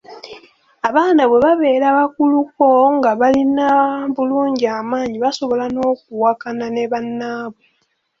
[0.89, 2.65] Abaana bwe babeera abakuluko
[2.95, 3.65] nga balina
[4.15, 7.63] bulungi amaanyi basobola n’okuwakana ne bannaabwe.